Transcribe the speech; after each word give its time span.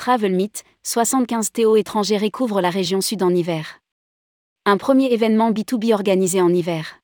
Travel 0.00 0.34
Meet, 0.34 0.64
75 0.82 1.52
TO 1.52 1.76
étrangers 1.76 2.16
recouvrent 2.16 2.62
la 2.62 2.70
région 2.70 3.02
sud 3.02 3.22
en 3.22 3.28
hiver. 3.28 3.82
Un 4.64 4.78
premier 4.78 5.12
événement 5.12 5.52
B2B 5.52 5.92
organisé 5.92 6.40
en 6.40 6.48
hiver. 6.48 7.02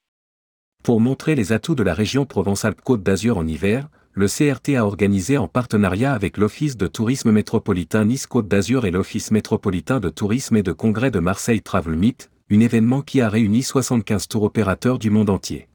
Pour 0.82 0.98
montrer 0.98 1.34
les 1.34 1.52
atouts 1.52 1.74
de 1.74 1.82
la 1.82 1.92
région 1.92 2.24
Provence-Alpes-Côte 2.24 3.02
d'Azur 3.02 3.36
en 3.36 3.46
hiver, 3.46 3.90
le 4.14 4.28
CRT 4.28 4.76
a 4.78 4.86
organisé 4.86 5.36
en 5.36 5.46
partenariat 5.46 6.14
avec 6.14 6.38
l'Office 6.38 6.78
de 6.78 6.86
tourisme 6.86 7.32
métropolitain 7.32 8.06
Nice-Côte 8.06 8.48
d'Azur 8.48 8.86
et 8.86 8.90
l'Office 8.90 9.30
métropolitain 9.30 10.00
de 10.00 10.08
tourisme 10.08 10.56
et 10.56 10.62
de 10.62 10.72
congrès 10.72 11.10
de 11.10 11.18
Marseille 11.18 11.60
Travel 11.60 11.96
Meet, 11.96 12.30
un 12.50 12.60
événement 12.60 13.02
qui 13.02 13.20
a 13.20 13.28
réuni 13.28 13.62
75 13.62 14.26
tours 14.26 14.44
opérateurs 14.44 14.98
du 14.98 15.10
monde 15.10 15.28
entier. 15.28 15.68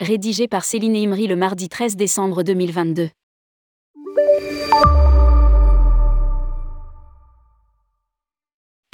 Rédigé 0.00 0.48
par 0.48 0.64
Céline 0.64 0.96
Imri 0.96 1.28
le 1.28 1.36
mardi 1.36 1.68
13 1.68 1.94
décembre 1.94 2.42
2022. 2.42 3.10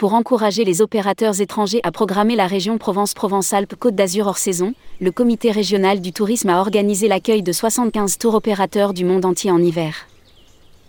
Pour 0.00 0.14
encourager 0.14 0.64
les 0.64 0.80
opérateurs 0.80 1.42
étrangers 1.42 1.80
à 1.82 1.92
programmer 1.92 2.34
la 2.34 2.46
région 2.46 2.78
Provence-Provence-Alpes-Côte 2.78 3.94
d'Azur 3.94 4.28
hors 4.28 4.38
saison, 4.38 4.72
le 4.98 5.12
comité 5.12 5.50
régional 5.50 6.00
du 6.00 6.14
tourisme 6.14 6.48
a 6.48 6.58
organisé 6.58 7.06
l'accueil 7.06 7.42
de 7.42 7.52
75 7.52 8.16
tours 8.16 8.34
opérateurs 8.34 8.94
du 8.94 9.04
monde 9.04 9.26
entier 9.26 9.50
en 9.50 9.62
hiver. 9.62 10.06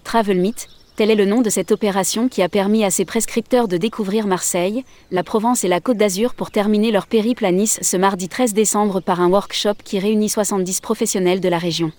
Travel 0.06 0.40
Meet, 0.40 0.70
tel 0.96 1.12
est 1.12 1.16
le 1.16 1.26
nom 1.26 1.42
de 1.42 1.50
cette 1.50 1.74
opération 1.74 2.30
qui 2.30 2.42
a 2.42 2.48
permis 2.48 2.86
à 2.86 2.90
ses 2.90 3.04
prescripteurs 3.04 3.68
de 3.68 3.76
découvrir 3.76 4.28
Marseille, 4.28 4.86
la 5.12 5.24
Provence 5.24 5.66
et 5.66 5.68
la 5.68 5.82
Côte 5.82 5.98
d'Azur 5.98 6.34
pour 6.34 6.50
terminer 6.50 6.90
leur 6.92 7.06
périple 7.06 7.44
à 7.44 7.52
Nice 7.52 7.80
ce 7.82 7.98
mardi 7.98 8.30
13 8.30 8.54
décembre 8.54 9.02
par 9.02 9.20
un 9.20 9.30
workshop 9.30 9.76
qui 9.84 10.00
réunit 10.00 10.30
70 10.30 10.80
professionnels 10.80 11.42
de 11.42 11.50
la 11.50 11.58
région. 11.58 11.92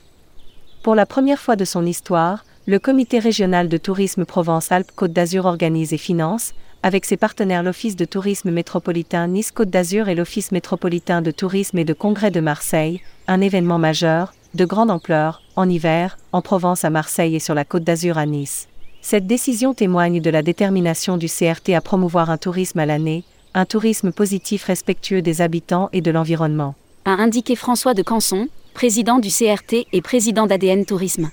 Pour 0.82 0.94
la 0.94 1.04
première 1.04 1.40
fois 1.40 1.56
de 1.56 1.66
son 1.66 1.84
histoire, 1.84 2.46
le 2.64 2.78
comité 2.78 3.18
régional 3.18 3.68
de 3.68 3.76
tourisme 3.76 4.24
Provence-Alpes-Côte 4.24 5.12
d'Azur 5.12 5.44
organise 5.44 5.92
et 5.92 5.98
finance, 5.98 6.54
avec 6.82 7.04
ses 7.04 7.16
partenaires 7.16 7.62
l'Office 7.62 7.94
de 7.94 8.04
tourisme 8.04 8.50
métropolitain 8.50 9.28
Nice-Côte 9.28 9.70
d'Azur 9.70 10.08
et 10.08 10.14
l'Office 10.14 10.50
métropolitain 10.50 11.22
de 11.22 11.30
tourisme 11.30 11.78
et 11.78 11.84
de 11.84 11.92
congrès 11.92 12.30
de 12.30 12.40
Marseille, 12.40 13.00
un 13.28 13.40
événement 13.40 13.78
majeur, 13.78 14.34
de 14.54 14.64
grande 14.64 14.90
ampleur, 14.90 15.42
en 15.54 15.68
hiver, 15.68 16.18
en 16.32 16.42
Provence 16.42 16.84
à 16.84 16.90
Marseille 16.90 17.36
et 17.36 17.40
sur 17.40 17.54
la 17.54 17.64
Côte 17.64 17.84
d'Azur 17.84 18.18
à 18.18 18.26
Nice. 18.26 18.68
Cette 19.00 19.26
décision 19.26 19.74
témoigne 19.74 20.20
de 20.20 20.30
la 20.30 20.42
détermination 20.42 21.16
du 21.16 21.28
CRT 21.28 21.70
à 21.74 21.80
promouvoir 21.80 22.30
un 22.30 22.36
tourisme 22.36 22.80
à 22.80 22.86
l'année, 22.86 23.24
un 23.54 23.64
tourisme 23.64 24.12
positif 24.12 24.64
respectueux 24.64 25.22
des 25.22 25.40
habitants 25.40 25.88
et 25.92 26.00
de 26.00 26.10
l'environnement. 26.10 26.74
A 27.04 27.12
indiqué 27.12 27.56
François 27.56 27.94
de 27.94 28.02
Canson, 28.02 28.48
président 28.74 29.18
du 29.18 29.28
CRT 29.28 29.86
et 29.92 30.02
président 30.02 30.46
d'ADN 30.46 30.84
Tourisme. 30.84 31.30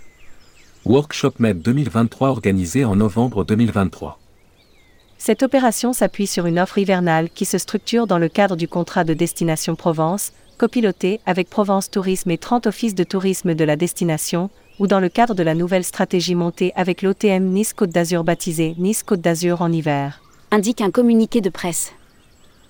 Workshop 0.85 1.33
MED 1.39 1.61
2023 1.61 2.29
organisé 2.29 2.85
en 2.85 2.95
novembre 2.95 3.43
2023. 3.43 4.19
Cette 5.21 5.43
opération 5.43 5.91
s'appuie 5.91 6.27
sur 6.27 6.45
une 6.45 6.57
offre 6.57 6.77
hivernale 6.77 7.29
qui 7.29 7.43
se 7.43 7.57
structure 7.57 8.07
dans 8.07 8.17
le 8.17 8.29
cadre 8.29 8.55
du 8.55 8.69
contrat 8.69 9.03
de 9.03 9.13
destination 9.13 9.75
Provence, 9.75 10.31
copiloté 10.57 11.19
avec 11.25 11.49
Provence 11.49 11.91
Tourisme 11.91 12.31
et 12.31 12.37
30 12.37 12.67
offices 12.67 12.95
de 12.95 13.03
tourisme 13.03 13.53
de 13.53 13.65
la 13.65 13.75
destination, 13.75 14.49
ou 14.79 14.87
dans 14.87 15.01
le 15.01 15.09
cadre 15.09 15.35
de 15.35 15.43
la 15.43 15.55
nouvelle 15.55 15.83
stratégie 15.83 16.35
montée 16.35 16.71
avec 16.77 17.01
l'OTM 17.01 17.43
Nice 17.43 17.73
Côte 17.73 17.89
d'Azur 17.89 18.23
baptisée 18.23 18.75
Nice 18.77 19.03
Côte 19.03 19.19
d'Azur 19.19 19.61
en 19.61 19.73
hiver. 19.73 20.21
Indique 20.51 20.79
un 20.79 20.89
communiqué 20.89 21.41
de 21.41 21.49
presse. 21.49 21.91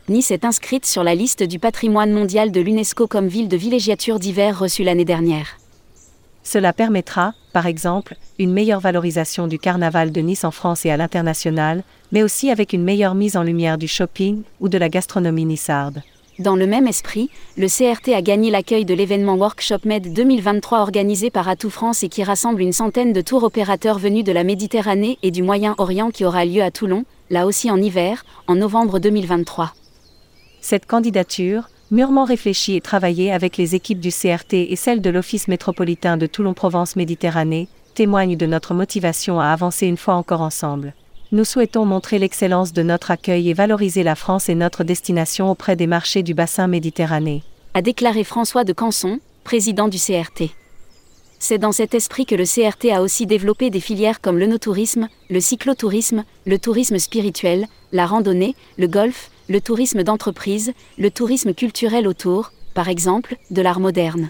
Nice 0.08 0.32
est 0.32 0.44
inscrite 0.44 0.88
sur 0.88 1.04
la 1.04 1.14
liste 1.14 1.44
du 1.44 1.60
patrimoine 1.60 2.12
mondial 2.12 2.52
de 2.52 2.62
l'UNESCO 2.62 3.06
comme 3.06 3.28
ville 3.28 3.48
de 3.48 3.58
villégiature 3.58 4.18
d'hiver 4.18 4.58
reçue 4.58 4.84
l'année 4.84 5.06
dernière. 5.06 5.60
Cela 6.44 6.74
permettra, 6.74 7.34
par 7.54 7.68
exemple, 7.68 8.16
une 8.38 8.54
meilleure 8.54 8.80
valorisation 8.80 9.48
du 9.48 9.60
carnaval 9.60 10.12
de 10.12 10.22
Nice 10.22 10.44
en 10.44 10.52
France 10.52 10.86
et 10.86 10.92
à 10.92 10.98
l'international, 10.98 11.84
mais 12.12 12.24
aussi 12.24 12.50
avec 12.50 12.74
une 12.74 12.84
meilleure 12.84 13.16
mise 13.16 13.38
en 13.38 13.44
lumière 13.44 13.78
du 13.78 13.88
shopping 13.88 14.44
ou 14.60 14.70
de 14.70 14.78
la 14.78 14.90
gastronomie 14.90 15.46
nissarde. 15.46 16.02
Dans 16.40 16.56
le 16.56 16.68
même 16.68 16.88
esprit, 16.88 17.30
le 17.58 17.68
CRT 17.68 18.14
a 18.16 18.22
gagné 18.22 18.50
l'accueil 18.50 18.86
de 18.86 18.94
l'événement 18.94 19.36
Workshop 19.36 19.80
Med 19.84 20.14
2023 20.14 20.80
organisé 20.80 21.30
par 21.30 21.50
Atout 21.50 21.70
France 21.70 22.02
et 22.02 22.08
qui 22.08 22.24
rassemble 22.24 22.62
une 22.62 22.72
centaine 22.72 23.12
de 23.12 23.20
tours 23.20 23.44
opérateurs 23.44 24.00
venus 24.00 24.24
de 24.24 24.32
la 24.32 24.46
Méditerranée 24.46 25.18
et 25.22 25.32
du 25.32 25.44
Moyen-Orient 25.44 26.12
qui 26.12 26.24
aura 26.24 26.46
lieu 26.46 26.64
à 26.64 26.72
Toulon, 26.72 27.04
là 27.30 27.46
aussi 27.46 27.70
en 27.70 27.82
hiver, 27.82 28.24
en 28.48 28.56
novembre 28.56 29.00
2023. 29.00 29.74
Cette 30.62 30.86
candidature, 30.86 31.68
mûrement 31.92 32.26
réfléchie 32.26 32.76
et 32.76 32.82
travaillée 32.82 33.32
avec 33.32 33.58
les 33.58 33.76
équipes 33.76 34.00
du 34.00 34.10
CRT 34.10 34.54
et 34.54 34.76
celles 34.76 35.02
de 35.02 35.10
l'Office 35.10 35.48
métropolitain 35.48 36.18
de 36.18 36.28
Toulon-Provence 36.28 36.96
Méditerranée, 36.96 37.68
témoigne 37.96 38.38
de 38.38 38.46
notre 38.46 38.74
motivation 38.74 39.40
à 39.40 39.48
avancer 39.48 39.88
une 39.88 39.98
fois 39.98 40.16
encore 40.16 40.42
ensemble. 40.42 40.94
Nous 41.32 41.46
souhaitons 41.46 41.86
montrer 41.86 42.18
l'excellence 42.18 42.74
de 42.74 42.82
notre 42.82 43.12
accueil 43.12 43.50
et 43.50 43.54
valoriser 43.54 44.04
la 44.04 44.16
France 44.16 44.50
et 44.50 44.56
notre 44.56 44.84
destination 44.84 45.52
auprès 45.52 45.76
des 45.76 45.88
marchés 45.88 46.24
du 46.24 46.34
bassin 46.34 46.68
méditerranéen. 46.68 47.42
A 47.74 47.82
déclaré 47.82 48.24
François 48.24 48.64
de 48.64 48.74
Canson, 48.74 49.20
président 49.44 49.88
du 49.88 49.98
CRT. 49.98 50.52
C'est 51.38 51.58
dans 51.58 51.72
cet 51.72 51.94
esprit 51.94 52.26
que 52.26 52.36
le 52.36 52.46
CRT 52.46 52.92
a 52.92 53.02
aussi 53.02 53.26
développé 53.26 53.70
des 53.70 53.80
filières 53.80 54.22
comme 54.22 54.38
le 54.38 54.48
no-tourisme, 54.48 55.08
le 55.30 55.40
cyclotourisme, 55.40 56.26
le 56.46 56.60
tourisme 56.60 57.00
spirituel, 57.00 57.68
la 57.92 58.06
randonnée, 58.06 58.56
le 58.78 58.88
golf, 58.88 59.32
le 59.50 59.60
tourisme 59.60 60.04
d'entreprise, 60.04 60.74
le 60.98 61.10
tourisme 61.10 61.54
culturel 61.54 62.08
autour, 62.08 62.52
par 62.76 62.88
exemple, 62.88 63.36
de 63.50 63.62
l'art 63.62 63.80
moderne. 63.80 64.30